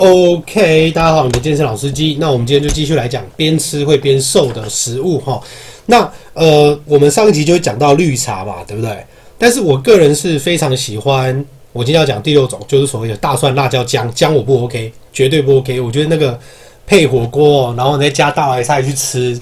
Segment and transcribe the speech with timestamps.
[0.00, 2.16] OK，大家好，你们健身老司机。
[2.18, 5.38] 那我们今天就继续来讲边吃会边瘦的食物哈。
[5.84, 8.96] 那呃，我们上一集就讲到绿茶嘛，对不对？
[9.36, 11.44] 但是我个人是非常喜欢，
[11.74, 14.10] 我今天要讲第六种，就是所谓的大蒜、辣椒、姜。
[14.14, 15.78] 姜我不 OK，绝对不 OK。
[15.78, 16.40] 我觉得那个
[16.86, 19.38] 配火锅，然后再加大白菜去吃。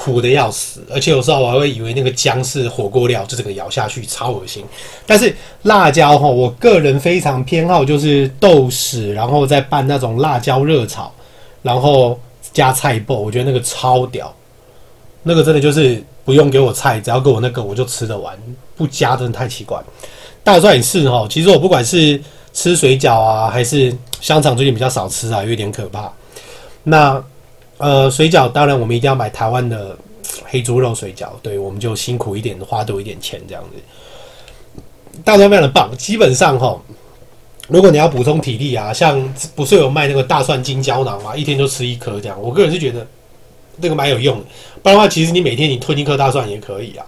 [0.00, 4.64] 苦的要死，而且有时候我还会以为那个姜是火锅料，就这个咬下去超恶心。
[5.04, 11.12] 但是辣椒哈，我个人非常偏好，就是豆豉，然后再拌那种辣椒热炒，
[11.62, 12.16] 然后
[12.52, 14.32] 加菜爆，我觉得那个超屌。
[15.24, 18.38] 那个真的就是不用给我菜，只要给我那个我就吃得完，
[18.76, 19.82] 不加真的太奇怪。
[20.44, 22.22] 大蒜也是哈，其实我不管是
[22.52, 26.12] 吃水饺啊，还是香肠，最近比较少吃啊，有点可怕。
[26.84, 27.20] 那。
[27.78, 29.96] 呃，水饺当然我们一定要买台湾的
[30.44, 35.20] 黑猪肉水饺，对，我们就辛苦一点，花多一点钱这样子。
[35.24, 36.76] 大蒜非常的棒，基本上哈，
[37.68, 43.06] 如果你要补充体力啊，像不是有卖那个大蒜精胶囊嘛，一天就吃一颗这样，我个人是觉得
[43.80, 44.44] 这个蛮有用的。
[44.82, 47.06] 不然的话，其实你每天你吞一颗大蒜也可以啊。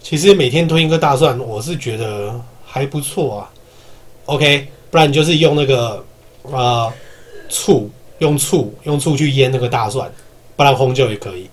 [0.00, 3.50] 其实每天吞一颗大蒜，我是觉得还不错啊。
[4.26, 6.04] OK，不然你就是用那个
[6.42, 6.92] 呃
[7.48, 7.90] 醋。
[8.20, 10.10] 用醋用醋去腌那个大蒜，
[10.56, 11.46] 不然红酒也可以。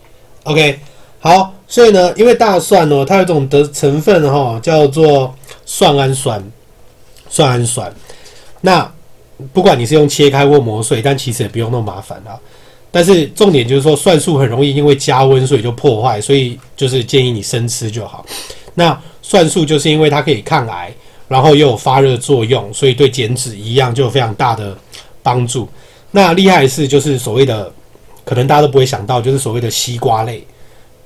[0.44, 0.80] OK，
[1.20, 5.34] 好，所以呢，因为大蒜呢，它有一种的成分哈，叫做
[5.66, 6.42] 蒜氨酸，
[7.30, 7.94] 蒜氨酸。
[8.62, 8.90] 那
[9.54, 12.40] 不管你是用切开或磨碎，但其实也不用那么麻烦啊。
[12.90, 18.26] 但是重点就是说，蒜素很容易因为加温所以就破坏，所以就是建议你生吃就好。
[18.76, 20.92] 那蒜素就是因为它可以抗癌，
[21.28, 24.76] 然后又有发热作用，所以对减脂一样就有非常大的
[25.22, 25.68] 帮助。
[26.12, 27.72] 那厉害的是，就是所谓的，
[28.24, 30.46] 可能大家都不会想到，就是所谓的西瓜类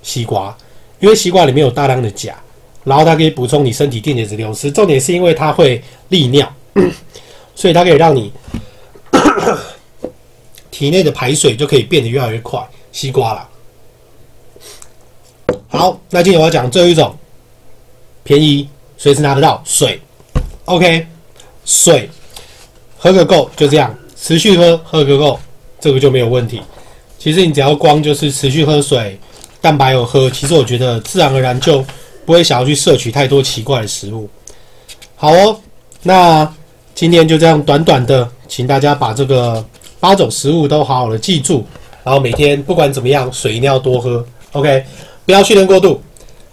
[0.04, 0.56] 西瓜，
[1.00, 2.36] 因为西瓜里面有大量的钾，
[2.84, 4.72] 然后它可以补充你身体电解质流失。
[4.72, 6.52] 重点是因为它会利尿，
[7.56, 8.32] 所以它可以让你
[10.72, 12.62] 体内的排水就可以变得越来越快。
[12.92, 13.50] 西瓜啦，
[15.70, 17.16] 好，那今天我要讲最后一种
[18.23, 18.67] 便宜，
[18.98, 20.00] 随时拿得到水。
[20.66, 21.08] OK，
[21.66, 22.10] 水
[22.98, 23.98] 喝个够，就这样。
[24.21, 25.39] 持续喝，喝个够，
[25.80, 26.61] 这个就没有问题。
[27.17, 29.20] 其实你只要光就是持续喝水，
[29.59, 31.83] 蛋白有喝，其实我觉得自然而然就
[32.23, 34.30] 不会想要去摄取太多奇怪的食物。
[35.15, 35.60] 好哦，
[36.04, 36.48] 那
[36.93, 39.64] 今天就这样短短的，请大家把这个
[39.99, 41.65] 八种食物都好好的记住，
[42.04, 44.23] 然后每天不管怎么样，水一定要多喝。
[44.52, 44.83] OK，
[45.26, 45.99] 不要训练过度。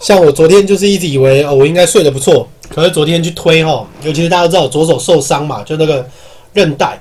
[0.00, 6.06] 像我昨天就是一直以为哦，我应该睡得不错，可是昨天去推哈，尤其是大家都知道我左手受伤嘛，就那个
[6.54, 6.98] 韧带。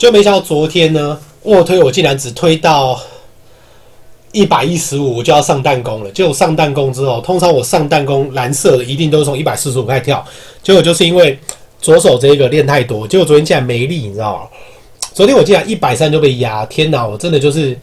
[0.00, 2.98] 就没想到昨天呢，卧推我竟然只推到
[4.32, 6.10] 一百一十五，我就要上弹弓了。
[6.12, 10.26] 结果上弹弓之后，通常我上弹弓蓝色的一定都是从一百四十五开始跳。
[10.62, 11.38] 结果就是因为
[11.82, 14.42] 左手这个练太多，结果昨天竟然没力，你知道吗？
[15.12, 17.06] 昨天我竟然一百三就被压，天哪！
[17.06, 17.78] 我真的就是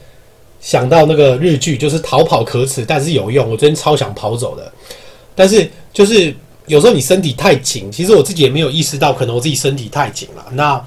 [0.59, 3.47] 想到那个日剧，就是逃跑可耻，但是有用。
[3.47, 4.72] 我昨天超想跑走的，
[5.35, 6.35] 但是就是
[6.66, 10.44] 有时候你身体太紧，其实我自己也没有意识到，可能我自己身体太紧了。
[10.53, 10.83] 那。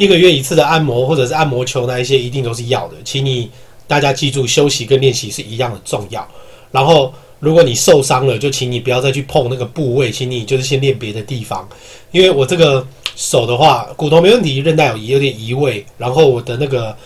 [0.00, 3.50] 一个月一次的按摩或者是按摩球那一些一定都是要的，请你
[3.86, 6.26] 大家记住，休息跟练习是一样的重要。
[6.70, 11.68] 然后，如果你受伤了，就请你不要再去碰那个部位，请你就是先练别的地方。
[12.12, 16.96] 因为我这个手的话，骨头没问题，韧带有有点移位，然后我的那个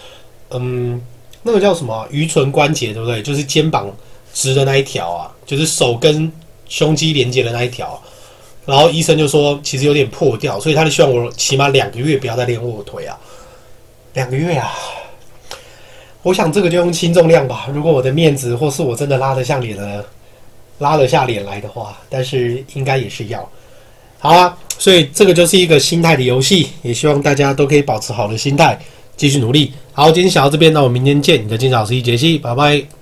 [0.50, 1.02] 嗯，
[1.42, 3.20] 那个叫什么盂唇关节，对不对？
[3.20, 3.90] 就是肩膀
[4.32, 6.30] 直的那一条啊，就是手跟
[6.68, 8.00] 胸肌连接的那一条。
[8.66, 13.18] 然后医生就说，其实有点破掉，所以他就希望我起码两个月不要再练卧推啊。
[14.14, 14.72] 两个月啊，
[16.22, 17.68] 我想这个就用轻重量吧。
[17.74, 20.04] 如果我的面子或是我真的拉得像脸了，
[20.78, 23.46] 拉得下脸来的话，但是应该也是要。
[24.18, 28.78] 好啊，所以这个就是一个心态的游戏，也希望大家都可以保持好的心态，
[29.16, 29.72] 继续努力。
[29.92, 31.44] 好，今天讲到这边，那我们明天见。
[31.44, 32.84] 你的金老师杰西，拜拜。